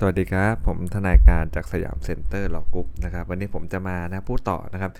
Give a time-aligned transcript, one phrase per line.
[0.00, 4.92] สวัสดีครับ ผมทนายการจาก Siam Center Law Group นะครับ วันนี้ผมจะมานะพูดต่อนะครับ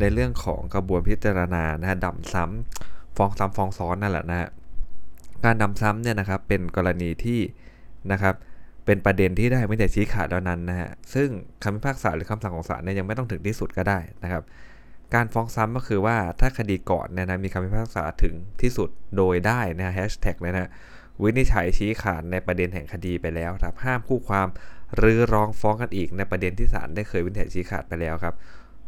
[0.00, 4.48] ในเรื่องของกระบวนพิจารณานะฮะดำซ้ำฟ้องซ้ำฟ้องซ้อนนั่นแหละนะฮะ
[5.44, 7.40] การดำซ้ำเนี่ยนะครับเป็นกรณีที่
[8.12, 8.34] นะครับ
[8.86, 11.28] เป็นประเด็นที่ได้วินิจฉัยชี้ขาดแล้วนั้นนะฮะซึ่ง
[11.62, 14.42] คำพิพากษาหรือคำสั่งของศาลเนี่ยยังไม่ต้องถึงที่สุดก็ได้นะครับ
[15.14, 20.70] การฟ้องซ้ำก็คือว่าถ้าคดีก่อนเนี่ยนะมีคำพิพากษาถึงที่สุดโดยได้นะฮะแฮชแท็กเลยนะ
[21.22, 24.48] วินิจฉัยชี้ขาดในประเด็นแห่งคดีไปแล้วครับห้ามคู่ความ
[24.96, 28.34] หรือร้องฟ้องกันอีกในประเด็นที่ศาลได้เคยวินิจฉัยชี้ขาดไปแล้วครับ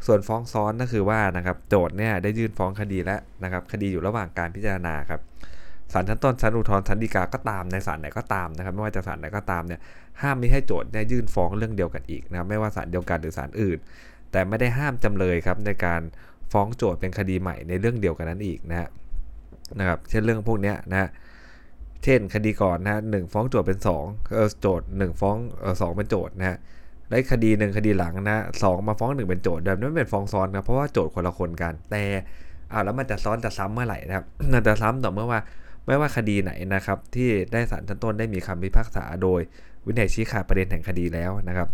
[0.07, 5.21] ส่วนฟ้องซ้อนก็คือว่านะครับโจทย์เนี่ยได้ยื่นฟ้องคดีแล้วนะครับคดีอยู่ระหว่างการพิจารณาครับ
[5.93, 9.81] ศาลชั้นต้นศาลอุทธรณ์ศาลฎีกาก็ตามในศาลไหนก็ตามนะครับ ไม่ว่าจะศาลไหนก็ตามเนี่ย
[10.23, 13.79] ห้ามไม่ให้โจทย์เนี่ยยื่นฟ้องเรื่องเดียวกันอีกนะครับไม่ว่าศาลเดียวกันหรือศาลอื่น
[14.33, 16.01] แต่ไม่ได้ห้ามจำเลยครับในการ
[16.53, 18.89] ฟ้องโจทย์เป็นคดีใหม่ในเรื่องเดียวกันนั้นอีกนะฮะ
[19.79, 21.09] นะครับเช่นเรื่องพวกนี้นะฮะ
[22.05, 26.59] เช่นคดีก่อนนะหนึ่งฟ้องโจทย์เป็น2เออโจทย์1ฟ้องเออสเป็นโจทย์นะฮะ
[27.11, 32.03] ได้คดีหนึ่งคดีหลังนะสองมาฟ้องหนึ่งเป็นโจทย์แบบนั้นเป็นฟ้องซ้อนนะเพราะว่าโจทย์คนละคนกัน แต่
[32.73, 35.41] อ่าแล้วมันจะซ้อนจะซ้ำเมื่อไหร่นะครับมันจะซ้ำต่อเมื่อว่า
[35.87, 39.41] ไม่ว่าคดีไหนนะครับ ที่ได้ศาลชั้นต้นได้มีคำพิพากษาโดย
[39.87, 41.69] วินัยชี้ขาดประเด็นแห่งคดีแล้วนะครับ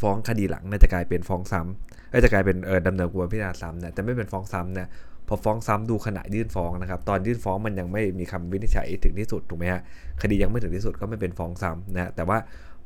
[0.00, 4.88] ฟ้องคดีหลังน่าจะกลายเป็นฟ้องซ้ำเอ้ยจะกลายเป็นเออดำเนินกระบวนพิจารณาซ้ำนะแต่ไม่เป็นฟ้องซ้ำเนี่ย
[5.28, 9.80] พอฟ้องซ้ำดูขณะยื่นฟ้องนะครับ ตอนยื่นฟ้องมันยังไม่มีคำวินิจฉัยถึงที่สุดถูกไหมฮะ
[10.22, 12.38] คดียังไม่ถึงที่สุดก็ไม่เป็นฟ้องซ้ำนะแต่ว่า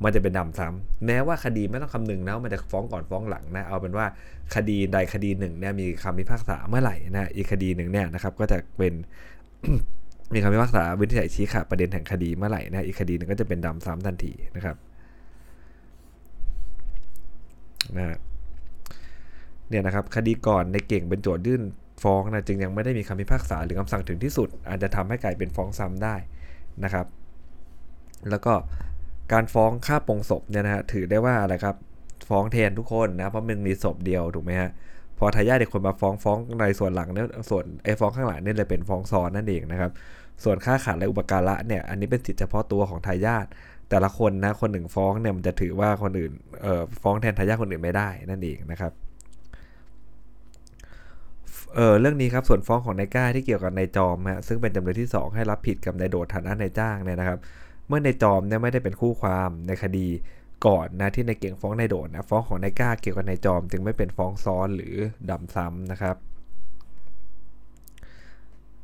[0.05, 4.07] มันจะเป็นดำซ้ำแม้ว่าคดีไม่ต้องคำนึงนะว่ามันจะฟ้องก่อนฟ้องหลังนะเอาเป็นว่า
[4.55, 8.95] คดีใดคดีหนึ่งเนี่ยมีคำพิพากษาเมื่อไหร่นะอีกคดีหนึ่งเนี่ยนะครับก็จะเป็น
[10.35, 14.77] มีคำพิพากษาวินิจฉัยชี้ขาดประเด็นแห่งคดีเมื่อไหร่นะอีกคดีหนึ่งก็จะเป็นดำซ้ำทันทีนะครับ
[17.97, 18.19] นะ
[19.69, 21.63] เนี่ยนะครับคดีก่อนในเก่งเป็นโจทยื่น
[22.03, 26.17] ฟ้องนะจึงยังไม่ได้มีคำพิพากษาหรือคำสั่งถึงที่สุด อาจจะทำให้กลายเป็นฟ้องซ้ำได้
[26.85, 27.07] นะครับ
[28.31, 28.53] แล้วก็
[29.33, 31.77] การฟ้องฆ่าปงศพเนี่ยนะฮะถือได้ว่าอะไรครับ
[32.29, 34.71] ฟ้องแทนทุกคนนะเพราะมันมีศพเดียวถูกไหมฮะ
[35.19, 39.91] พอทายาทเด็กคนมาฟ้องฟ้องในส่วนหลังเนี่ยส่วนไอ้ฟ้องข้างหลังเนี่ยเลยเป็นฟ้องซ้อนนั่นเองนะครับ
[40.45, 43.47] ส่วนค่าขาดและอุปการะเนี่ยอันนี้เป็นสิทธิเฉพาะตัวของทายาท
[43.91, 48.93] แต่ละคนนะคนหนึ่งฟ้องเนี่ยมันจะถือว่าคนอื่นเอ่อฟ้องแทนทายาทคนอื่นไม่ได้นั่นเองนะครับ
[51.75, 57.39] เออเรื่องนี้ครับส่วนฟ้องของนายก้าที่เกี่ยวกับนายจอมฮะซึ่งเป็นจำเลยที่ 2 ให้รับผิดกับนายโดดฐานะนายจ้างเนี่ยนะครับ
[57.89, 60.07] เมื่อนายจอมเนี่ยไม่ได้เป็นคู่ความในคดี
[60.67, 64.95] ก่อนนะที่นายเก่งฟ้องนายโดดนะฟ้องของนายก้าเกี่ยวกับนายจอม จึงไม่เป็นฟ้องซ้อนหรือ
[65.31, 66.17] ดำซ้ำนะครับ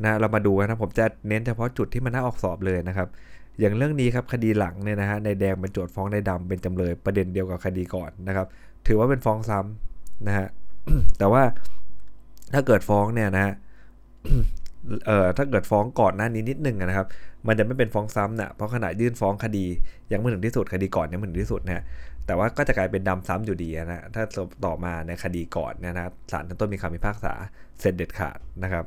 [0.04, 3.08] นะเรามาดูนะผมจะเน้นเฉพาะจุดที่มันน่าออกสอบเลยนะครับ
[3.60, 8.46] อย่างเรื่องนี้ครับคดีหลังเนี่ยนะฮะนายแดงเป็นโจทย์ฟ้องนายดำเป็นจำเลยประเด็นเดียวกับคดีก่อนนะครับ
[8.86, 10.46] ถือว่าเป็นฟ้องซ้ำนะฮะ
[11.18, 11.42] แต่ว่า
[12.54, 13.54] ถ้าเกิดฟ้องเนี่ยนะฮะ
[15.06, 17.06] เอ่อถ้าเกิดฟ้องก่อนหน้านี้นิดนึงนะครับ
[17.46, 19.64] มันจะไม่เป็นฟ้องซ้ำนะเพราะขณะยื่นฟ้องคดี
[20.12, 21.84] ยังไม่ถึงที่สุดคดีก่อนยังไม่ถึงที่สุดนะ
[22.26, 24.22] แต่ว่าก็จะกลายเป็นดำซ้ำอยู่ดีนะถ้า
[24.64, 27.32] ต่อมาในคดีก่อนเนี่ยนะศาลชั้นต้นมีคำพิพากษา
[27.80, 28.84] เสร็จเด็ดขาดนะครับ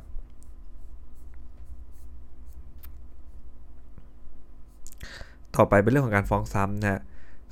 [5.56, 7.00] ต่อไปเป็นเรื่องของการฟ้องซ้ำนะ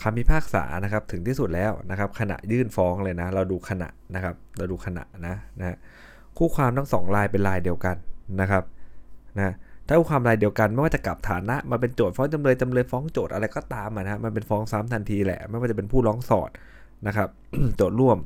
[0.02, 5.76] คำพิพากษานะครับถึงที่สุดแล้วนะครับขณะยื่นฟ้องเลยนะ เราดูขณะนะครับ เราดูขณะนะนะ
[6.36, 7.96] คู่ความทั้งสองลายเป็นลายเดียวกัน
[8.40, 8.64] นะครับ
[9.38, 9.54] นะ
[9.86, 16.50] ถ้าคู่ความลายเดียวกันไม่ว่าจะกลับฐานะมาเป็นโจทย์ฟ้องจำเลยจำเลยฟ้องโจทย์อะไรก็ตามนะมันเป็นฟ้องซ้ำทันทีแหละ ไม่ว่าจะเป็นผู้ร้องสอด
[17.06, 17.28] นะครับ
[17.76, 18.18] โจทย์ร่วม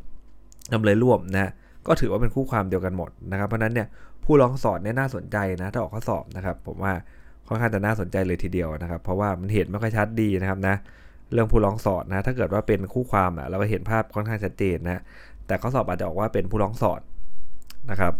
[0.73, 1.51] จำเลยร่วมนะ
[1.87, 3.89] ก็ถือว่าเป็นคู่ความเดียวกันหมดนะครับเพราะนั้นเนี่ย
[4.25, 6.93] ผู้ร้องสอดเนี่ยน่าสนใจนะถ้าออกข้อสอบนะครับ ผมว่า
[7.49, 10.77] ค่อนข้างจะน่าสนใจเลยทีเดียวนะครับ เพราะว่ามันเห็นไม่ค่อยชัดดีนะครับนะ
[11.33, 15.03] เรื่องผู้ร้องสอดนะ ถ้าเกิดว่าเป็นคู่ความอะเราก็เห็นภาพค่อนข้างชัดเจนนะ
[15.47, 17.01] แต่ข้อสอบอาจจะออกว่าเป็นผู้ร้องสอด
[17.91, 18.13] นะครับ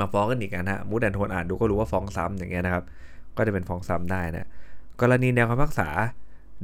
[0.00, 2.84] มาฟ้องกันอีกนะฮะมูดแอนโทนอ่านดูก็รู้ว่าฟ้องซ้ำอย่างเงี้ยนะครับ
[3.36, 4.48] ก็จะเป็นฟ้องซ้ำได้นะ
[5.00, 5.88] กรณีแนวคำพิพากษา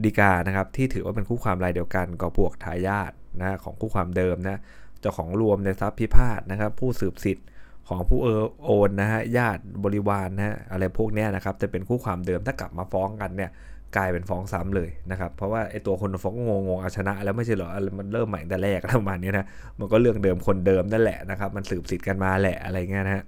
[0.05, 4.61] ดีกานะครับที่ถือว่าเป็นคู่ความรายเดียวกันก็พวกทายาทนะของคู่ความเดิมนะ
[5.01, 7.47] เจ้าของรวมในทรัพย์พิพาทนะครับ ผู้สืบสิทธิ์
[7.89, 13.51] ของผู้เออโอนนะฮะญาติบริวารนนะฮะอะไรพวกนี้นะครับจะเป็นคู่ความเดิมถ้ากลับมาฟ้องกันเนี่ย
[13.97, 19.47] กลายเป็นฟ้องซ้ำเลยนะครับ เพราะว่าไอ้ตัวคนฟ้องงงงเอาชนะ แล้วไม่ใช่เหรอมันเริ่มใหม่แต่แรกประมาณนี้นะ
[19.79, 23.25] มันก็เรื่องเดิมคนเดิมนั่นแหละนะครับ มันสืบสิทธิ์กันมาแหละอะไรเงี้ยนะฮะ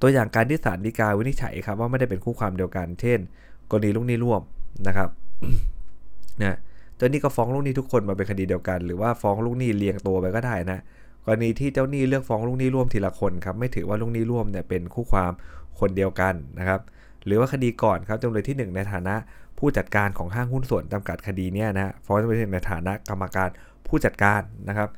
[0.00, 3.18] ตัวอย่างการที่ศาลฎีกาวินิจฉัยครับว่าไม่ได้เป็นคู่ความเดียวกัน เช่น
[3.70, 4.42] กรณีลูกหนี้ร่วม
[4.88, 5.08] นะครับ
[6.42, 6.56] นะ
[6.96, 10.80] เจ้าหนี้ก็ฟ้องลูกหนี้ทุกคนมาเป็นคดีเดียวกัน หรือว่าฟ้องลูกหนี้เรียงตัวไปก็ได้นะ
[11.24, 15.32] กรณีที่เจ้าหนี้เลือกฟ้องลูกหนี้ร่วมทีละคนครับไม่ถือว่าลูกหนี้ร่วมเนี่ยเป็นคู่ความ
[15.80, 16.80] คนเดียวกันนะครับ
[17.26, 19.14] หรือว่าคดีก่อนครับจำเลยที่ 1 ในฐานะ
[19.58, 23.48] ผู้จัดการของห้างหุ้นส่วนจำกัดคดีเนี่ยนะฟ้องจำเลยที่ในฐานะกรรมการ
[23.86, 24.88] ผู้จัดการนะครับ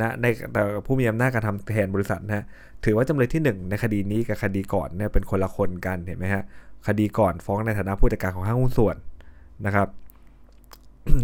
[0.00, 2.44] นะในแต่ผู้มีอำนาจการทำแทนบริษัทนะ
[2.84, 6.42] ถือว่าจำเลยที่ 1 ในคดีนี้กับคดีก่อนเนี่ยเป็นคนละคนกันเห็นไหมฮะ
[6.86, 8.96] คดีก่อนฟ้องในฐานะผู้จัดการของห้างหุ้นส่วน
[9.66, 9.88] นะครับ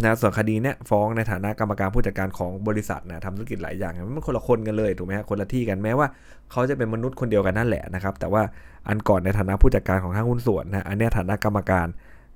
[0.03, 6.07] นะส่วนคดีเนี้ยฟ้องในฐานะกรรมการผู้จัดการของบริษัทนะทำธุรกิจหลายอย่างมันคนละคนกันเลยถูกไหมฮะคนละที่กันแม้ว่า
[6.51, 8.41] เขาจะเป็นมนุษย์คนเดียวกันนั่นแหละนะครับ แต่ว่า
[8.87, 11.87] อันก่อนในฐานะผู้จัดการของห้างหุ้นส่วนนะอันนี้ฐานะกรรมการ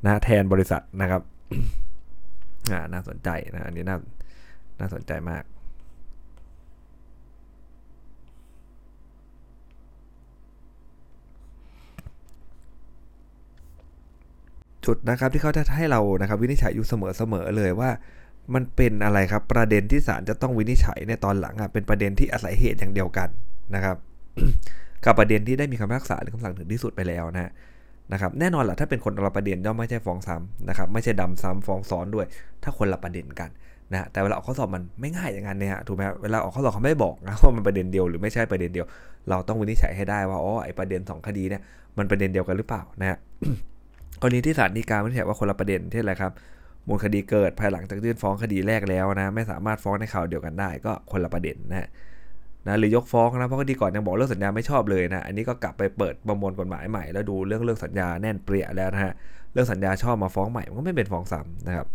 [0.05, 1.21] นะแทนบริษัทนะครับ
[2.93, 3.97] น่าสนใจนะอันนี้น่า
[4.79, 5.43] น่าสนใจมาก
[14.85, 17.89] จุดนะครับที่เขาจะให้เรานะครับวินิจฉัยอยู่เสมอๆเลยว่า
[18.53, 23.29] มันเป็นอะไรครับประเด็นที่ศาลจะต้องวินิจฉัยในตอนหลังอะเป็นประเด็นที่อาศัยเหตุอย่างเดียวกัน
[23.75, 23.95] นะครับ
[25.05, 27.51] กับประเด็นที่ได้มีคำพิพากษาหรือคำสั่งถึงที่สุดไปแล้วนะ
[28.13, 32.25] นะครับแน่นอนแหละถ้าเป็นคนละประเด็นย่อมไม่ใช่ฟ้องซ้ำนะครับไม่ใช่ดำซ้ำฟ้องซ้อนด้วย
[32.63, 33.49] ถ้าคนละประเด็นกัน
[33.91, 38.87] นะแต่เวลาออกข้อสอบมันไม่ง่ายอย่างนั้นเนี่ยถูกไหมเวลาออกข้อสอบเขาไม่บอกนะว่ามันประเด็นเดียวหรือไม่ใช่ประเด็นเดียว
[39.29, 41.61] เราต้องวินิจฉัยให้ได้ว่าอ๋อไอประเด็น 2 คดีเนี่ย
[41.97, 43.17] มันประเด็นเดียวกันหรือเปล่านะฮะ
[44.21, 46.31] กรณีที่ศาลฎีกาวินิจฉัยว่าคนละประเด็นที่อะไรครับ
[46.87, 51.89] มูลคดีเกิดภายหลังจากยื่นฟ้องคดีแรกแล้วนะไม่สามารถฟ้องในข่าวเดียวกันได้ก็คนละประเด็นนะ
[52.67, 59.13] นะหรือยกฟ้องนะเพราะคดีก่อนยังบอกเรื่องสัญญาไม่ชอบเลยนะอันนี้ก็กลับไปเปิดประมวลกฎหมายใหม่ แล้วดูเรื่องเรื่องสัญญาแน่นเปรี้ยแล้วนะฮะ
[59.53, 61.87] เรื่องสัญญาชอบมาฟ้องใหม่มันก็ไม่เป็นฟ้องซ้ำนะครับ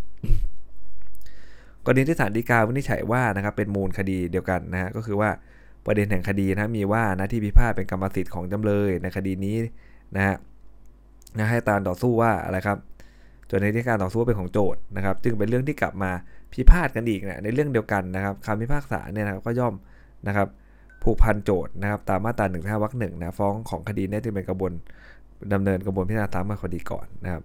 [1.84, 5.30] กรณีที่ศาลฎีกาวินิจฉัยว่านะครับเป็นมูลคดีเดียวกันนะฮะก็คือว่า
[5.86, 9.56] ประเด็นแห่งคดีนะมีว่านะที่พิพาทเป็นกรรมสิทธิ์ของจำเลยในคดีนี้
[10.16, 10.36] นะฮะ
[11.36, 12.78] นะให้ตามต่อสู้ว่าอะไรครับ
[13.50, 16.10] จนในที่การต่อสู้เป็นของโจทย์นะครับ จึงเป็นเรื่องที่กลับมา
[16.52, 19.74] พิพาทกันอีกนะในเรื่องเดียวกันนะครับคำพิพากษาเนี่ยนะครับก็ย่อม
[20.26, 20.48] นะครับ
[21.02, 24.72] ผูกพันโจทย์นะครับ ตามมาตราหนึ่งห้าวรรคหนึ่งนะฟ้องของคดีนี้จึงเป็นกระบวน
[25.52, 27.42] ดำเนินกระบวนพิจารณาตามมาคดีก่อนนะครับ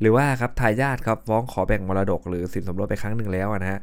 [0.00, 3.80] หรือว่าครับทายาทครับฟ้องขอแบ่งมรดกหรือสินสมรสไปครั้งหนึ่งแล้วนะฮะ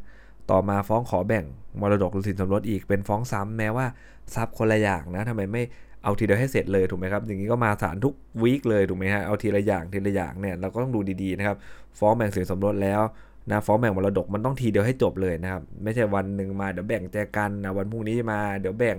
[0.51, 1.45] ต่อมาฟ้องขอแบ่ง
[1.81, 3.85] มรดกหรือสินสมรสอีกเป็นฟ้องซ้ำแม้ว่า
[4.35, 5.63] ทรัพย์คนละอย่างนะทำไมไม่
[6.03, 8.13] เอาทีเดียวให้เสร็จเลยถูกไหมครับอย่างนี้ก็มาศาลทุก
[8.43, 11.57] วีคเลยถูกไหมฮะเอาทีละอย่างทีละอย่างเนี่ยเราก็ต้องดูดีๆนะครับ
[11.99, 13.01] ฟ้องแบ่งสินสมรสแล้ว
[13.49, 18.97] นะฟ้องแบ่งมรดกมันต้องทีเดียวให้จบเลยนะครับไม่ใช่วันหนึ่งมาเดี๋ยวแบ่งแจกันนะวันพรุ่งนี้มาเดี๋ยวแบ่ง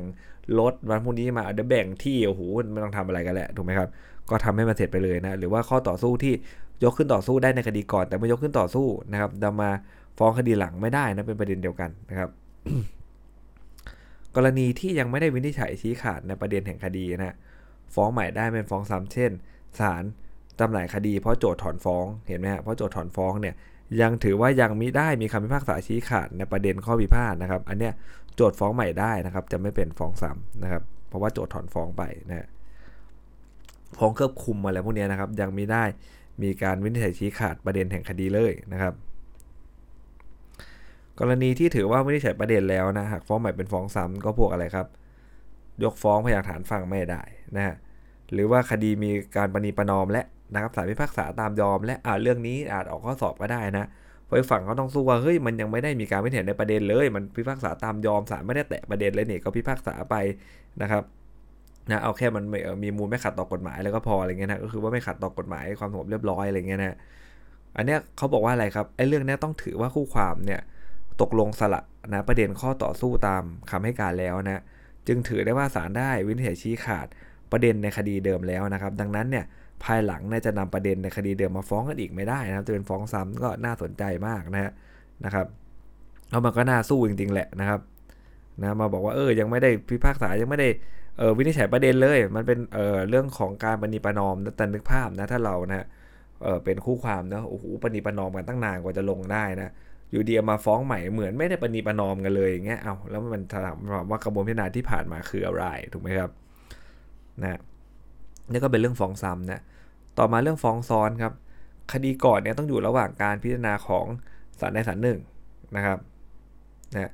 [0.58, 2.40] รถวันพรุ่งนี้มาเดี๋ยวแบ่งที่โอ้โห
[2.72, 3.88] ไม่ต้องทำอะไรกันแหละถูกไหมครับ
[4.30, 6.34] ก็ทำให้มันเสร็จไปเลยนะหรือว่าข้อต่อสู้ที่
[6.84, 9.70] ยกขึ้นต่อสู้ได้ในคดีก่อน แต่ไม่ยกขึ้นต่อสู้นะครับดำมา
[10.18, 12.30] ฟ้องคดีหลังไม่ได้นะเป็นประเด็นเดียวกันนะครับ
[14.36, 17.36] กรณีที่ยังไม่ได้วินิจฉัยชี้ขาดในประเด็นแห่งคดีนะ
[17.94, 19.30] ฟ้องใหม่ได้เป็นฟ้องซ้ำเช่น
[19.78, 20.02] ศาล
[20.60, 23.54] จำหน่ายคดีเพราะโจทย์ถอนฟ้องเห็นไหมฮะเพราะโจทย์ถอนฟ้องเนี่ย
[24.00, 27.92] ยังถือว่ายังมิได้มีคำพิพากษาชี้ขาดในประเด็นข้อพิพาทนะครับ อันเนี้ย
[28.36, 32.48] โจทย์ฟ้องใหม่ได้นะครับ จะไม่เป็นฟ้องซ้ำนะครับ เพราะว่าโจทย์ถอนฟ้องไปนะ
[33.96, 35.84] ฟ้องเครือบคุมอะไรพวกนี้นะครับ ยังม่ได้
[36.42, 38.94] มีการวินิจฉัยชี้ขาดประเด็นแห่งคดีเลยนะครับ
[41.20, 44.86] กรณีที่ถือว่าวินิจฉัยประเด็นแล้วนะหากฟ้องใหม่เป็นฟ้องซ้ำก็พวกอะไรครับ
[45.84, 47.22] ยกฟ้องพยานฐานฟังไม่ได้
[47.56, 47.76] นะฮะ
[48.32, 50.22] หรือว่าคดีมีการปณีประนอมและ
[50.54, 53.86] นะครับศาลพิพากษาตามยอม และอ่าเรื่องนี้อาจออกข้อสอบก็ได้นะ
[54.24, 60.14] เพราะฝั่งเขาต้องสู้ว่าเฮ้ยมันยังไม่ได้มีการไม่เห็นในประเด็นเลย มันพิพากษาตามยอมศาลไม่ได้แตะประเด็นเลยเนี่ยก็พิพากษาไป
[60.82, 61.02] นะครับ
[61.90, 62.44] นะเอาแค่มัน
[62.82, 66.96] มีมูลไม่ขัดต่อกฎหมายแล้วก็พออะไรเงี้ยนะก็คือว่าไม่ขัดต่อกฎหมายความสงบเรียบร้อยอะไรเงี้ยนะ
[67.76, 70.60] อันเนี้ยเขาบอกว่าอะไรครับไอ้เรื่องนี้ต้องถือว่าคู่ความเนี่ย
[71.20, 71.82] ตกลงสละ
[72.12, 74.62] นะประเด็นข้อต่อสู้ตามคำให้การแล้วนะ
[75.06, 77.06] จึงถือได้ว่าศาลได้วินิจฉัยชี้ขาด
[77.52, 79.44] ประเด็นในคดีเดิมแล้วนะครับ ดังนั้นเนี่ย
[79.84, 84.72] ภายหลังเนี่ยจะนำประเด็นในคดีเดิมมาฟ้องกันอีกไม่ได้นะครับ จะเป็นฟ้องซ้ำก็น่าสนใจมากนะฮะ
[85.24, 85.46] นะครับ
[86.30, 87.80] แล้วมันก็น่าสู้จริงๆแหละนะครับ
[88.60, 90.68] นะมาบอกว่าเออยังไม่ได้พิพากษายังไม่ได้
[91.18, 95.86] เออวินิจฉัยประเด็นเลย มันเป็นเออเรื่องของการปณิปนอมแต่นึกภาพนะถ้าเรานะ
[96.42, 99.72] เออเป็นคู่ความนะโอ้โหปณิปนอมกันตั้งนานกว่าจะลงได้นะ
[100.10, 103.76] อยู่เดียมาฟ้องใหม่เหมือนไม่ได้ปณีประนอมกันเลยอย่างเงี้ยเอาแล้วมันถาม
[104.10, 106.30] ว่ากระบวนพิจารณาที่ผ่านมาคืออะไรถูกไหมครับ
[107.42, 107.60] นะ
[108.50, 109.60] นี่ก็เป็นเรื่องฟ้องซ้ำนะ
[110.18, 111.32] ต่อมาเรื่องฟ้องซ้อนครับ
[111.92, 114.06] คดีก่อนเนี่ยต้องอยู่ระหว่างการพิจารณาของ
[114.60, 115.18] ศาลในศาลหนึ่ง
[115.76, 115.98] นะครับ
[116.94, 117.10] นะ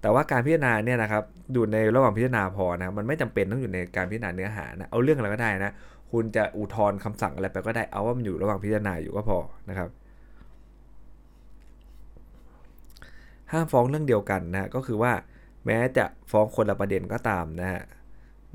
[0.00, 5.72] แต่ว่าการพิจารณาเนี่ยนะครับอยู่ในระหว่างพิจารณาพอนะมันไม่จำเป็นต้องอยู่ในการพิจารณาเนื้อหานะเอาเรื่องอะไรก็ได้นะ
[6.12, 9.88] คุณจะอุทธรณ์คำสั่งอะไรไปก็ได้เอาว่ามันอยู่ระหว่างพิจารณาอยู่ก็พอนะครับ
[13.54, 15.12] ห้ามฟ้องเรื่องเดียวกันนะก็คือว่า
[15.66, 17.82] แม้จะฟ้องคนละประเด็นก็ตามนะฮะ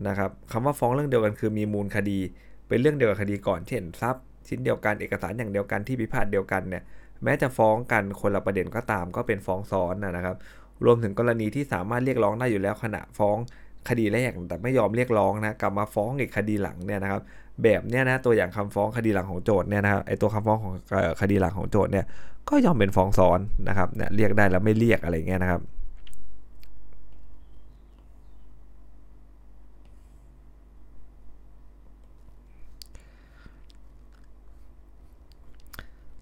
[0.08, 2.20] นะครับคำว่าฟ้องเรื่องเดียวกันคือมีมูลคดี
[2.68, 6.84] เป็นเรื่องเดียวกับคดีก่อนเช่นทรัพย์ชิ้นเดียวกันเอกสารอย่างเดียวกันที่พิพาทเดียวกันเนี่ย
[7.24, 10.38] แม้จะฟ้องกันคนละประเด็นก็ตาม ก็เป็นฟ้องซ้อนนะครับ
[10.86, 13.38] รวมถึงกรณีที่สามารถเรียกร้องได้อยู่แล้วขณะฟ้อง
[13.90, 17.22] คดีแรกแต่ไม่ยอมเรียกร้องนะกลับมาฟ้องอีกคดีหลังเนี่ยนะครับ
[17.64, 20.74] แบบเนี้ยนะตัวอย่างคำฟ้องคดีหลังของโจทย์เนี่ยนะครับไอตัวคำฟ้องของ
[21.22, 22.06] คดีหลังของโจทย์เนี่ย
[22.50, 23.40] ก็ยอมเป็นฟ้องซ้อน
[23.70, 25.62] นะครับเนี่ยเรียกได้แล้วไม่เรียกอะไรเงี้ยนะครับ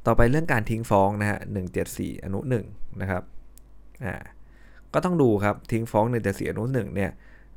[0.06, 1.40] ตต่อไปเรื่องการทิ้งฟ้องนะฮะ
[1.82, 2.40] 174 อนุ
[2.70, 3.24] 1นะครับ
[4.06, 4.16] อ่า
[4.94, 7.12] ก็ต้องดูครับทิ้งฟ้อง 174 อนุ1เนี่ย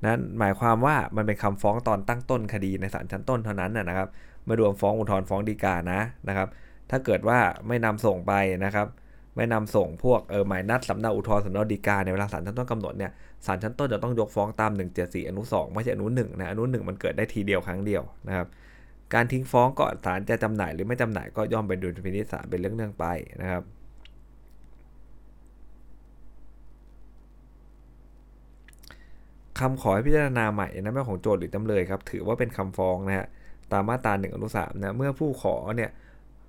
[0.05, 4.09] นั้นหมายความว่ามันเป็นคำฟ้องตอนตั้งต้นคดีในศาลชั้นต้นเท่านั้นนะครับ
[4.45, 6.49] ไม่รวมฟ้องอุทธรณ์ฟ้องฎีกานะนะครับ
[6.91, 7.39] ถ้าเกิดว่า
[7.69, 8.33] ไม่นำส่งไป
[8.65, 8.87] นะครับ
[9.37, 13.13] ไม่นำส่งพวกเออหมายนัดสำเนาอุทธรณ์สำเนาฎีกาในเวลาศาลชั้นต้นกำหนดเนี่ย
[13.47, 18.47] ศาลชั้นต้นจะต้องยกฟ้องตาม 174 อนุ 2 ไม่ใช่อนุ1นะอนุ1มันเกิดได้ทีเดียวครั้งเดียวนะครับ
[19.15, 23.07] การทิ้งฟ้องก่อนศาลจะจำหน่ายหรือไม่จำหน่ายก็ย่อมเป็นดุลพินิจศาลเป็นเรื่องๆไป
[23.43, 23.63] นะครับ
[29.61, 33.27] คำขอให้พิจารณาใหม่นะไม่ของโจทย์หรือจำเลยครับ ถือว่าเป็นคำฟ้องนะฮะ
[33.73, 35.91] ตามมาตรา1อนุ3นะเมื่อผู้ขอเนี่ย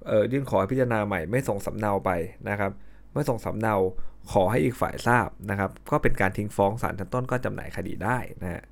[0.08, 2.12] เออยื่นขอพิจารณาใหม่ไม่ส่งสำเนาไป
[2.50, 2.72] นะครับ
[3.12, 3.75] เมื่อส่งสำเนา
[4.32, 8.63] ขอให้อีกฝ่ายทราบนะครับ ก็เป็นการทิ้งฟ้องศาลชั้นต้นก็จำหน่ายคดีได้นะฮะ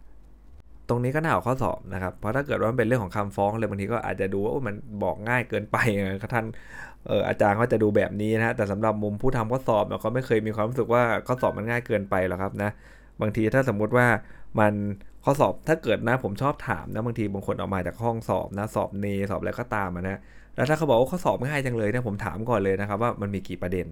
[0.90, 5.78] ตรงนี้ก็น่าเอาข้อสอบนะครับ เพราะถ้าเกิดว่ามันเป็นเรื่องของคำฟ้องเลยบางทีก็อาจจะดูว่ามันบอกง่ายเกินไป
[6.08, 6.46] นะท่าน
[7.08, 12.72] เอออาจารย์ก็จะดูแบบนี้นะฮะแต่สำหรับมุมผู้ทำข้อสอบเนี่ยเขาไม่เคยมีความรู้สึกว่าข้อสอบมันง่ายเกินไปหรอกครับนะ
[13.22, 14.08] บางทีถ้าสมมุติว่า
[14.60, 14.74] มัน
[15.24, 20.20] ข้อสอบถ้าเกิดนะผมชอบถามนะบางทีบางคนออกมาจากห้องสอบนะสอบเนสอบอะไรก็ตามนะ
[20.56, 23.86] แล้วถ้าเขาบอกว่าข้อสอบง่ายจังเลยนะผมถามก่อนเลยนะครับว่ามันมีกี่ประเด็น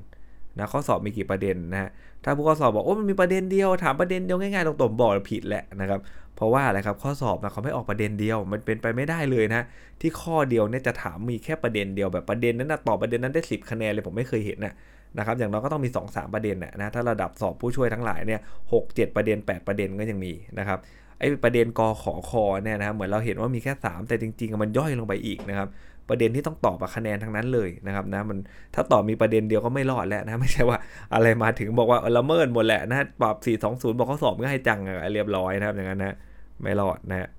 [0.59, 1.89] นะข้อสอบมีกี่ประเด็นนะฮะ
[2.23, 5.99] ถ้าผู้ข้อสอบบอกโอ้มันมีประเด็นเดียวถามประเด็นเดียวง่ายๆตรงๆบอกผิดแหละนะครับ
[6.35, 9.61] เพราะว่าอะไรครับข้อสอบนะเขาไม่ออกประเด็นเดียว มันเป็นไปไม่ได้เลยนะ
[10.01, 14.73] ที่ข้อเดียวเนี่ยจะถามมีแค่ประเด็นเดียวแบบประเด็นนั้นนะตอบประเด็นนั้นได้ 10 คะแนนเลยผมไม่เคยเห็นนะ
[15.17, 18.41] นะครับอย่างน้อยก็ต้องมี 2-3 ประเด็นนะถ้าระดับสอบผู้ช่วยทั้งหลายเนี่ย
[18.73, 20.79] หกเประเด็น 8 ประเด็นก็ยังมีนะครับ
[21.19, 25.69] ไอ้ประเด็นกอขอคอเนี่ยนะเหมือนเราเห็นว่ามีแค่ 3 แต่จริงๆมันย่อยลงไปอีกนะครับ
[26.09, 28.37] ประเด็นที่ต้องตอบคะแนนทั้งนั้นเลยนะครับนะมัน
[28.75, 30.77] ถ้าตอบมีประเด็นเดียวก็ไม่รอดแล้วนะไม่ใช่ว่า
[31.13, 34.79] อะไรมาถึงบอกว่าละเมิดหมดแหละนะปรับ420 บอกเขาสอบง่ายจัง
[35.13, 36.15] เรียบร้อยนะครับอย่างนั้นนะ
[36.61, 37.29] ไม่รอดนะ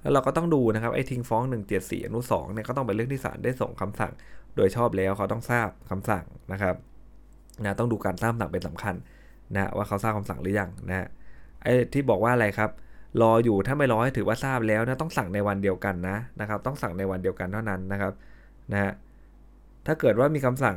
[0.00, 1.42] แล้วเราก็ต้องดูนะครับไอ้ทิ้งฟ้อง
[1.74, 4.12] 174 อนุ2เนี่ยก็ต้องเป็นเรื่องที่ศาลได้ส่งคำสั่ง
[4.56, 6.74] โดยชอบแล้วเขาต้องทราบคำสั่งนะครับ
[7.64, 8.94] นะต้องดูการทราบคำสั่งเป็นสำคัญ
[9.54, 11.08] นะว่าเขาทราบคำสั่งหรือยังนะ
[11.62, 12.70] ไอ้ที่บอกว่าอะไรครับ
[13.22, 18.12] รออยู่ถ้าไม่รอให้ถือว่าทราบแล้วนะต้องสั่งในวันเดียวกันนะนะครับ ต้องสั่งในวันเดียวกันเท่านั้นนะครับ
[18.72, 18.92] นะฮะ
[19.86, 20.76] ถ้าเกิดว่ามีคำสั่ง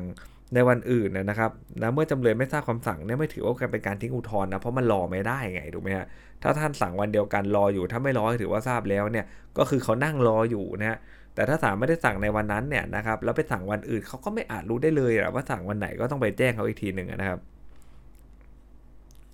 [0.54, 6.08] ในวันอื่นนะครับนะเมื่อจำเลยไม่ทราบคำสั่งเนี่ยไม่ถือว่าเป็นการทิ้งอุทธรณ์นะเพราะมันรอไม่ได้ไงถูกไหมฮะ
[6.44, 9.26] ถ้าท่านสั่งวันเดียวกันรออยู่ถ้าไม่รอถือว่าทราบแล้วเนี่ย
[9.58, 10.98] ก็คือเขานั่งรออยู่นะ
[11.38, 17.40] แต่ถ้าศาลไม่ได้สั่งในวันนั้นเนี่ยนะครับแล้วไปสั่งวันอื่นเขาก็ไม่อาจรู้ได้เลยว่าสั่งวันไหนก็ต้องไปแจ้งเขาอีกทีหนึ่งนะครับ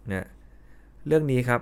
[0.07, 0.25] เนี่ย
[1.07, 1.61] เรื่องนี้ครับ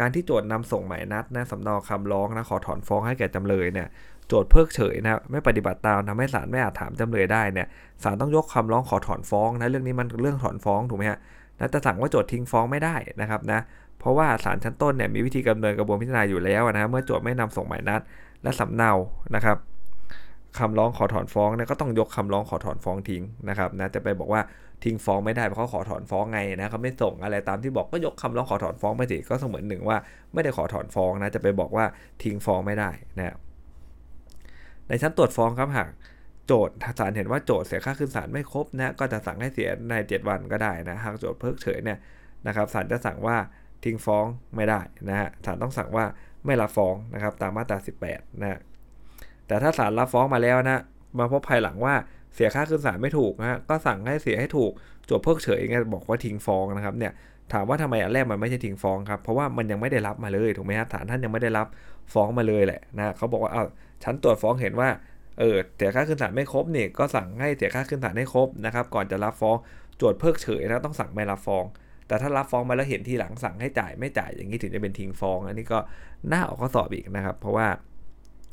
[0.00, 3.88] การที่โจทย์นำส่งหมายนัดนะสำเนาคำร้องนะขอถอนฟ้องให้แก่จำเลยเนี่ย
[4.28, 7.66] โจทย์เพิกเฉยนะไม่ปฏิบัติตามทำให้ศาลไม่อาจถามจำเลยได้เนี่ย
[8.02, 11.18] ศาลต้องยกคำร้องขอถอนฟ้องนะเรื่องนี้มันเรื่องถอนฟ้องถูกไหมฮะ
[11.58, 13.60] นะแต่สั่งว่าโจทย์ทิ้งฟ้องไม่ได้นะครับนะ
[13.98, 18.00] เพราะว่าศาลชั้นต้นเนี่ยมีวิธีดำเนินกระบวนพิจารณาอยู่แล้วนะเมื่อโจทย์ไม่นำส่งหมายนัด
[18.42, 18.92] และสำเนา
[19.34, 19.56] นะครับ
[20.58, 24.42] คำร้องขอถอนฟ้องเนี่ยก็ต้องยกคำร้องขอถอนฟ้องทิ้งนะครับนะจะไปบอกว่า
[24.84, 29.98] ทิ้งฟ้องไม่ได้เพราะเขาขอถอนฟ้องไงนะเขาไม่ส่งอะไรตามที่บอกก็ยกคำร้องขอถอนฟ้องไปสิก็เสมือนหนึ่งว่า
[30.32, 31.84] ไม่ได้ขอถอนฟ้องนะจะไปบอกว่า
[32.22, 33.36] ทิ้งฟ้องไม่ได้นะ
[34.88, 35.88] ในชั้นตรวจฟ้องครับหาก
[36.46, 41.98] โจทย์ศาลเห็นว่าโจทย์เสียค่าขึ้นศาลไม่ครบนะก็จะสั่งให้เสียใน 7 วันก็ได้นะหากโจทย์เพิกเฉยเนี่ย
[42.46, 43.36] นะครับศาลจะสั่งว่า
[43.84, 46.04] ทิ้งฟ้องไม่ได้นะฮะศาลต้องสั่งว่า
[46.46, 47.78] ไม่รับฟ้องนะครับตามมาตรา
[48.10, 48.58] 18 นะ
[49.52, 50.80] แต่ถ้าศาลรับฟ้องมาแล้วนะ
[51.18, 51.94] มาพบภายหลังว่า
[52.34, 54.72] เสียค่าขึ้นศาลไม่ถูกนะก็สั่งให้เสียให้ถูก
[55.06, 57.12] โจทย์เพิกเฉยไงบอกว่าทิ้งฟ้องนะครับเนี่ย
[57.52, 61.66] ถามว่าทำไมอันแรกมันไม่ใช่ทิ้งฟ้องครับเพราะว่ามันยังไม่ได้รับมาเลยถูกไหมฮะศาลท่านยังไม่ได้รับ
[62.12, 63.64] ฟ้องมาเลยแหละนะเขาบอกว่าเอา
[64.04, 64.88] ชั้นตรวจฟ้องเห็นว่า
[65.38, 69.56] เออเสียค่าขึ้นศาลไม่ครบเนี่ยก็สั่งให้เสียค่าขึ้นศาลให้ครบนะครับก่อนจะรับฟ้อง
[69.96, 71.64] โจทย์เพิกเฉยนะต้องสั่งไม่รับฟ้อง
[72.08, 75.78] แต่ถ้ารับฟ้องมาแล้วเห็นทีหลังสั่งให้จ่ายไม่จ่ายอย่างนี้ถึงจะเป็นทิ้งฟ้อง อันนี้ก็
[76.32, 77.66] น่าออกข้อสอบอีกนะครับ เพราะว่า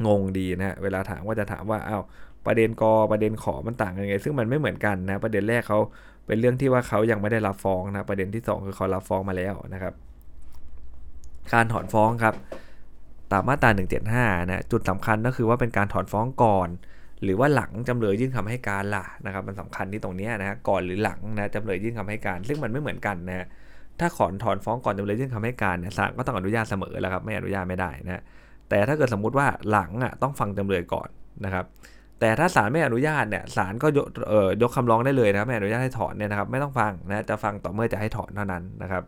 [0.07, 1.99] งงดีนะเวลาถามว่าจะถามว่าเอา้า
[2.45, 5.79] ประเด็นกอประเด็นขอมันต่างกันยังไง ซึ่งมันไม่เหมือนกันนะประเด็นแรกเขา
[6.27, 9.93] เป็นเรื่องที่ว่าเขายังไม่ได้รับฟ้องนะประเด็นที่ 2 คือเขารับฟ้องมาแล้วนะครับ
[11.53, 12.35] การถอนฟ้องครับ
[13.31, 13.69] ตามมาตรา
[14.09, 16.69] 175นะจุดสำคัญก็คือว่าเป็นการถอนฟ้องก่อน
[17.23, 23.45] หรือว่าหลังจำเลยยื่นคำให้การล่ะนะครับ มันสำคัญที่ตรงนี้นะก่อนหรือหลังนะจำเลยยื่นคำให้การ ซึ่งมันไม่เหมือนกันนะ
[23.99, 28.21] ถ้าขอนถอนฟ้องก่อนจำเลยยื่นคำให้การเนี่ยศาลก็ต้องอนุญาตเสมอแล้วครับไม่อนุญาตไม่ได้นะ
[28.69, 31.09] แต่ถ้าเกิดสมมุติว่าหลังอะต้องฟังจำเลยก่อน
[31.45, 31.65] นะครับ
[32.19, 39.03] แต่ถ้าศาลไม่อนุญาตเนี่ยศาลก็ยกเอ่อยกคำร้องได้เลยนะไม่อนุญาตให้ถอนเนี่ยนะครับ ไม่ต้องฟังนะจะฟังต่อเมื่อจะให้ถอนเท่านั้นนะครับ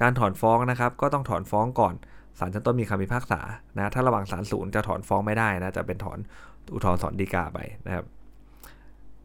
[0.00, 1.94] การถอนฟ้องนะครับ ก็ต้องถอนฟ้องก่อน
[2.38, 3.40] ศาลชั้นต้นมีคำพิพากษา
[3.76, 6.18] นะถ้าระหว่างศาลศูนย์จะถอนฟ้องไม่ได้นะจะเป็นถอน
[6.74, 8.04] อุทธรณ์สอนดีกาไปนะครับ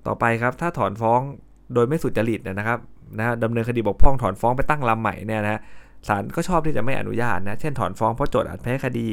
[0.07, 1.19] ต่อไปครับถ้าถอนฟ้อง
[1.73, 2.79] โดยไม่สุจริตนะครับ
[3.17, 5.61] นะดำเนินคดีบกพร่องถอนฟ้องไปตั้งลำใหม่เนี่ยนะ
[6.07, 9.07] ศาลก็ชอบที่จะไม่อนุญาตนะ เช่นถอนฟ้องเพราะโจทย์อาจแพ้คดี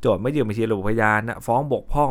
[0.00, 2.10] โจทย์ไม่ยื่นบัญชีระบุพยานนะฟ้องบกพร่อง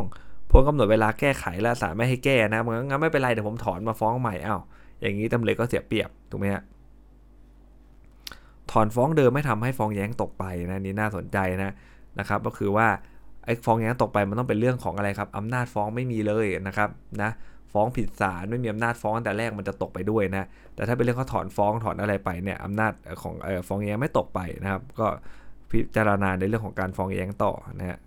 [0.51, 4.57] พ้นกำหนดเวลาแก้ไขและศาลไม่ให้แก้นะมันงั้นไม่เป็นไรเดี๋ยวผมถอนมาฟ้องใหม่เอ้า
[5.01, 6.63] อย่างนี้ตำรวจก็เสียเปรียบถูกไหมฮะ
[8.71, 11.71] ถอนฟ้องเดิมไม่ทำให้ฟ้องแย้งตกไปนะนี่น่าสนใจนะ
[12.19, 12.87] นะครับ ก็คือว่า
[13.45, 16.89] ไอ้ฟ้องแย้งตกไปมันต้องเป็นเรื่องของอะไรครับอำนาจฟ้องไม่มีเลยนะครับ
[17.21, 17.29] นะ
[17.73, 23.35] ฟ้องผิดศาลไม่มีอำนาจฟ้องตั้งแต่แรกมันจะตกไปด้วยนะ แต่ถ้าเป็นเรื่องเขาถอนฟ้องถอนอะไรไปเนี่ยอำนาจของ
[23.67, 25.07] ฟ้องแย้งไม่ตกไปนะครับ ก็
[25.71, 27.99] พิจารณาในเรื่องของการฟ้องแย้งต่อนะฮะ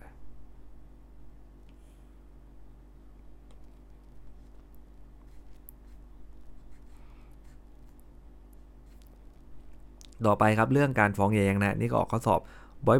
[10.27, 12.41] ต่อไปครับเรื่องการฟ้องแย้งนะนี่ก็ออกข้อสอบ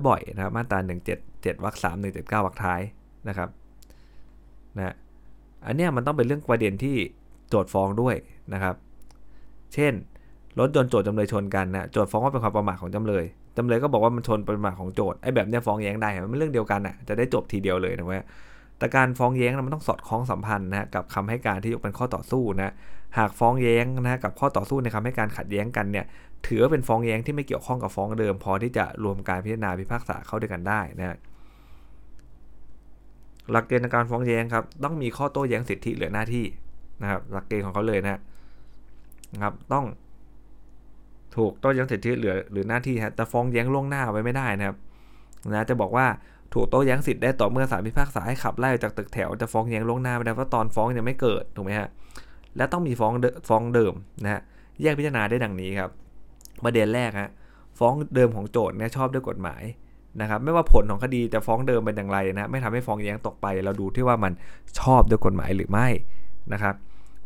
[0.07, 0.79] บ่อยๆนะครับมาตรา
[1.23, 2.81] 177วรรค3 179วรรคท้าย
[3.29, 3.49] นะครับ
[4.77, 4.95] นะ
[5.67, 6.97] อันเนี้ยมันต้องเป็นเรื่องประเด็นที่
[7.49, 8.15] โจทย์ฟ้องด้วย
[8.55, 8.75] นะครับ
[9.75, 9.93] เช่น
[10.61, 13.25] รถยนต์โจทจำเลยชนกันนะโจทฟ้องว่าเป็นความประมาทของจำเลย
[13.57, 18.23] จำเลยก็บอกว่ามันชนประมาทของโจทไอ้แบบเนี้ยฟ้องแย้งได้มันเป็นเรื่องเดียวกันอะจะได้จบทีเดียวเลยนะเว้ย
[18.79, 22.73] แต่การฟ้องแย้งมันต้องสอดคล้องสัมพันธ์นะกับคำให้การที่ยกเป็นข้อต่อสู้นะ
[23.19, 26.05] หากฟ้องแย้งนะกับข้อต่อสู้ในคำให้การขัดแย้งกันเนี่ย
[26.47, 31.17] ถือว่าเป็นฟ้องแย้งที่ไม่เกี่ยวข้องกับฟ้องเดิม พอที่จะรวมการพิจารณาพิพากษาเข้าด้วยกันได้นะ
[33.51, 36.45] หลักเกณฑ์ในการฟ้องแย้งครับ ต้องมีข้อโต้แย้งสิทธิหรือหน้าที่
[37.03, 38.21] นะครับ หลักเกณฑ์ของเขาเลยนะ
[39.33, 39.85] นะครับ ต้อง
[41.37, 44.77] ถูกโต้แย้งสิทธิหรือหรือหน้าที่ฮะจะฟ้องแย้งล่วงหน้าไว้ไม่ได้นะครับ
[45.53, 46.07] นะจะบอกว่า
[46.55, 51.89] ถูกโต้แย้งสิทธิ์ได้ต่อเมื่อศาลพิพากษาให้ขับไล่จากตึกแถวจะฟ้องแย้งล่วงหน้าไม่ได้เพราะตอนฟ้องยังไม่เกิดถูกไหมฮะ
[52.57, 53.13] และต้องมีฟ้อง
[53.49, 54.41] ฟ้องเดิมนะฮะ
[54.83, 55.91] แยกพิจารณาได้ดังนี้ครับ
[56.65, 57.31] ประเด็นแรกฮะ
[57.79, 59.63] ฟ้องเดิมของโจทย์เนี่ยชอบด้วยกฎหมาย
[60.21, 64.33] นะครับไม่ว่าผลของคดีจะฟ้องเดิมเป็นอย่างไรนะไม่ทำให้ฟ้องแย้งตกไป เราดูที่ว่ามัน
[64.81, 65.89] ชอบด้วยกฎหมายหรือไม่
[66.53, 66.75] นะครับ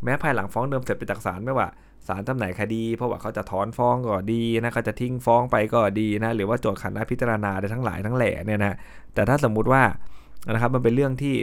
[0.03, 1.67] แม้ภายหลังฟ้องเดิมเสร็จไปจากศาลไม่ว่า
[2.07, 8.75] ศาลจำไหนคดี เพราะว่าเขาจะถอนฟ้องก็ดีนะเขาจะทิ้งฟ้องไปก็ดีนะหรือว่าโจทย์ขันนัดพิจารณาได้ทั้งหลายทั้งแหล่เนี่ยนะ
[9.13, 9.83] แต่ถ้าสมมุติว่า
[10.53, 11.35] นะครับมันเป็นเรื่องที่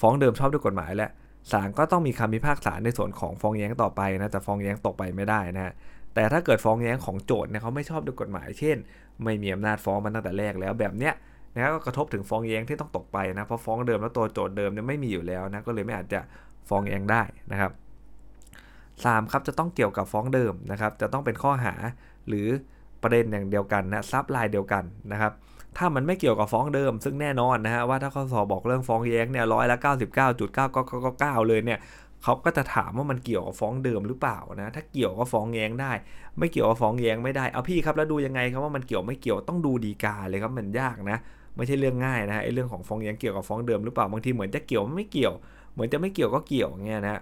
[0.00, 1.10] ฟ้องเดิมชอบด้วยกฎหมายแล้ว
[1.52, 5.72] ศาลก็ต้องมีคำพิพากษาในส่วนของฟ้องแย้งต่อไปนะจะฟ้องแย้งตกไปไม่ได้นะ
[6.14, 8.76] แต่ถ้าเกิดฟ้องแย้งของโจทย์เนี่ยเขาไม่ชอบด้วยกฎหมาย เช่น
[9.24, 11.14] ไม่มีอำนาจฟ้องมันตั้งแต่แรกแล้วแบบเนี้ย
[11.54, 16.20] นะก็กระทบถึงฟ้องแย้งที่ต้องตกไปนะเพราะฟ้องเดิมแล้วตัวโจทย์เดิมเนี่ยไม่มีอยู่แล้วนะก็เลยไม่อาจจะ
[16.68, 17.72] ฟ้องแย้งได้นะครับ
[18.56, 19.32] 3.
[19.32, 21.74] ครับจะต้องเกี่ยวกับฟ้องเดิมนะครับ จะต้องเป็นข้อหา
[22.28, 22.48] หรือ
[23.02, 25.32] ประเด็นอย่างเดียวกันนะซับลายเดียวกันนะครับ
[25.76, 29.76] ถ้ามันไม่เกี่ยวกับฟ้องเดิม ซึ่งแน่นอนนะฮะว่าถ้าข้อสอบบอกเรื่องฟ้องแย้งเนี่ยร้อยละ
[30.62, 31.78] 99.9999เลยเนี่ย
[32.22, 35.92] เขาก็จะถามว่ามันเกี่ยวกับฟ้องเดิมหรือเปล่านะ ถ้าเกี่ยวก็ฟ้องแย้งได้
[36.38, 41.18] ไม่เกี่ยวกับฟ้องแย้งไม่ได้ เอาพี่ครับแล้วดูยังไงครับว่ามันเกี่ยวไม่เกี่ยวต้องดูดีกาเลยครับมันยากนะ
[41.56, 45.34] ไม่ใช่เรื่องง่ายนะไอ้เรื่องของฟ้องแย้งเกี่ยวกับฟ้องเดิมหรือเปล่าบางทีเหมือนจะเกี่ยวไม่เกี่ยว
[45.72, 47.20] เหมือนจะไม่เกี่ยวก็เกี่ยวเงี้ยนะ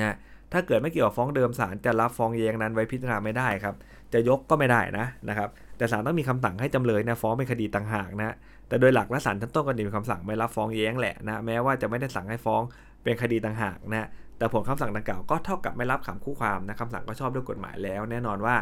[0.00, 0.14] นะ
[0.52, 3.74] ถ้าเกิดไม่เกี่ยวกับฟ้องเดิมศาลจะรับฟ้องแย้งนั้นไว้พิจารณาไม่ได้ครับ
[4.12, 8.34] จะยกก็ไม่ได้นะนะครับ แต่ศาลต้องมีคำสั่งให้จำเลยนะฟ้องเป็นคดีต่างหากนะ
[8.68, 12.62] แต่โดยหลักและศาลชั้นต้นก็มีคำสั่งไม่รับฟ้องแย้งแหละนะ แม้ว่าจะไม่ได้สั่งให้ฟ้อง
[13.04, 18.56] เป็นคดีต่างหากนะแต่ผลคำสั่งดังกล่าวก็เท่ากับไม่รับคำคู่ความนะคำสั่งก็ชอบด้วยกฎหมายแล้ว แน่นอนว่า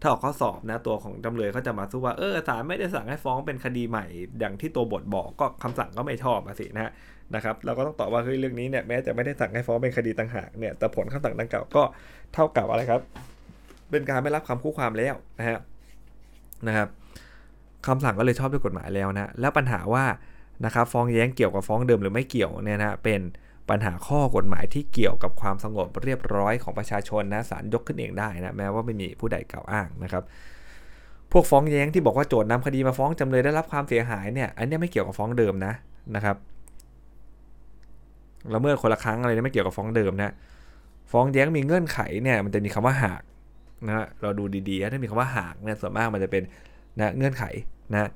[0.00, 4.04] ถ้าออกข้อสอบนะตัวของจำเลยเขาจะมาสู้ว่าเออศาลไม่ได้สั่งให้ฟ้องเป็นคดีใหม่
[4.40, 6.92] อย่างที่ตัวบทบอกก็คำสั่งก็ไม่ชอบสินะ
[7.34, 11.82] นะครับเราก็ต้องตอบว่าเฮ้ยเรื่องนี้เนี่ยแม้จะไม่ได้สั่งให้ฟ้องเป็นคดีต่างหากเนี่ยแต่ผลคำสั่งดังกล่าวก็
[12.34, 13.00] เท่ากับอะไรครับ
[13.90, 15.58] เป็นการไม่รับคำคู่ความแล้วนะฮะ
[16.66, 16.88] นะครับ
[17.86, 20.04] คำสั่งก็เลยชอบด้วยกฎหมายแล้วนะแล้วปัญหาว่า
[20.64, 23.20] นะครับฟ้องแย้งเกี่ยวกับฟ้องเดิมหรือไม่เกี่ยวเนี่ยนะเป็น
[23.70, 30.22] ปัญหาข้อกฎหมายที่เกี่ยวกับความสงบเรียบร้อยของประชาชนนะศาลยกขึ้นเองได้นะแม้ว่าไม่มีผู้ใดกล่าวอ้างนะครับ
[31.32, 35.72] พวกฟ้องแย้งที่บอกว่าโจทย์นำคดีมาฟ้องจำเลยได้รับความเสียหายเนี่ยอันนี้ไม่เกี่ยวกับฟ้องเดิมนะ
[36.14, 36.36] นะครับ
[38.54, 40.34] ละเมิดคนละครั้งอะไรนี่ไม่เกี่ยวกับฟ้องเดิมนะ
[41.12, 43.22] ฟ้องแย้งมีเงื่อนไขเนี่ยมันจะมีคำว่าหาก
[43.86, 46.42] นะเราดูดีๆถ้ามีคำว่าหากเนี่ยส่วนมากมันจะเป็น
[47.00, 47.44] นะเงื่อนไข
[47.92, 48.08] นะ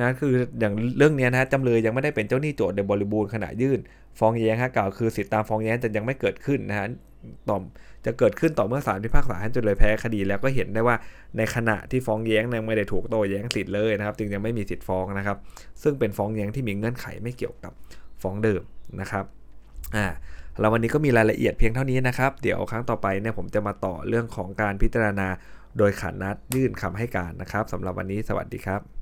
[0.00, 3.78] นะคืออย่างเรื่องนี้นะจำเลยยังไม่ได้เป็นเจ้าหนี้โจทย์ในบริบูรณ์ขณะยื่น
[4.18, 6.86] ฟ้องแย้งฮะกล่าวคือสิทธิตามฟ้องแย้งจะยังไม่เกิดขึ้นนะฮะ
[7.48, 7.58] ต่อ
[8.06, 10.96] จะเกิดขึ้นต่อเมื่อศาลพิพากษาให้จำเลยแพ้คดีแล้วก็เห็นได้ว่า
[11.36, 15.36] ในขณะที่ฟ้องแย้งยังไม่ได้ถูกโต้แย้งสิทธิ์เลยนะครับ จึงยังไม่มีสิทธิ์ฟ้องนะครับ
[15.82, 17.72] ซึ่งเป็นฟ้องแย้งที่มีเงื่อนไขไม่เกี่ยวกับ
[18.22, 18.62] ฟ้องเดิม
[19.00, 19.24] นะครับ
[19.96, 20.06] อ่า
[20.60, 25.28] เราวันนี้ก็มีรายละเอียดเพียงเท่านี้นะครับ เดี๋ยวครั้งต่อไปเนี่ยผมจะมาต่อเรื่องของการพิจารณา
[25.78, 28.93] โดยขันนัดยื่นคำให้การนะครับสำหรับวันนี้สวัสดีครับ